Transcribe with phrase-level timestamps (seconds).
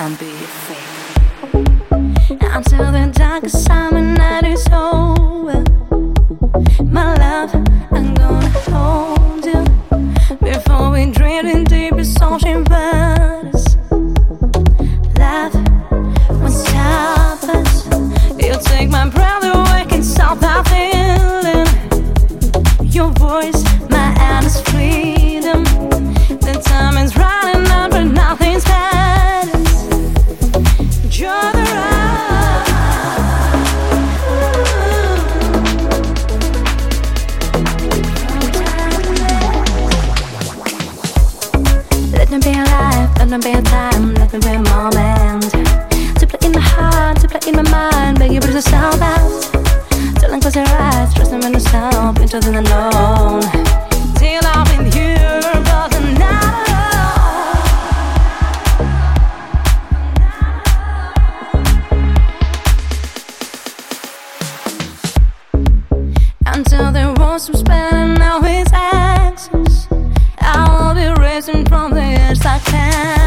[0.00, 0.30] and be
[0.64, 0.76] free.
[2.40, 4.19] Until the darkest summer.
[43.30, 45.52] no bedtime, let me be a moment.
[46.18, 49.52] To play in my heart, to play in my mind But you produce so fast
[50.16, 53.42] Telling close your eyes, trust them in the stop Into the unknown
[54.16, 55.16] Till I'm in you,
[55.64, 56.66] but I'm not
[66.46, 69.86] Until there was some spell and now it's access
[70.40, 73.19] I'll be raising from the edge I can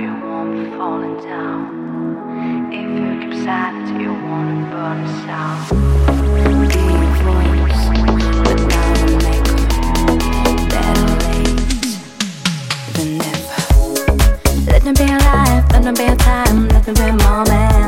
[0.00, 2.70] you won't be falling down.
[2.72, 5.24] If you keep silent, you won't burn us
[8.44, 8.58] but
[9.24, 9.46] make
[10.70, 11.12] better
[12.94, 13.18] than.
[14.66, 17.83] Let be alive, let me be a time, let be a moment.